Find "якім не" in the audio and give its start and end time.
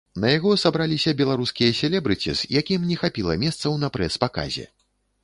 2.61-2.97